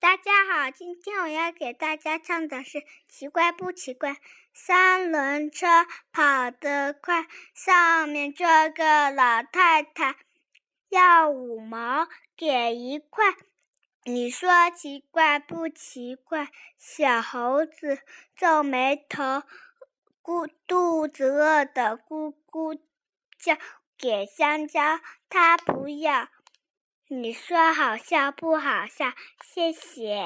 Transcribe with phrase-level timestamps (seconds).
[0.00, 4.12] 大家好，今天我要给大家唱的是《奇怪不奇怪》。
[4.54, 5.66] 三轮车
[6.10, 10.16] 跑得快，上面坐个老太太，
[10.88, 13.34] 要五毛给一块。
[14.04, 16.48] 你说奇怪不奇怪？
[16.78, 17.98] 小猴子
[18.34, 19.42] 皱眉头，
[20.22, 22.80] 咕肚子饿得咕咕
[23.38, 23.58] 叫，
[23.98, 24.80] 给香蕉
[25.28, 26.30] 他不要。
[27.12, 29.12] 你说好笑不好笑？
[29.42, 30.24] 谢谢。